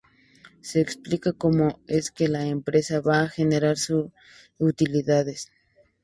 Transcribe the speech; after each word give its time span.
Se 0.61 0.81
explica 0.81 1.31
cómo 1.31 1.79
es 1.85 2.09
que 2.09 2.27
la 2.27 2.47
empresa 2.47 3.01
va 3.01 3.21
a 3.21 3.29
generar 3.29 3.77
sus 3.77 4.07
utilidades. 4.57 5.51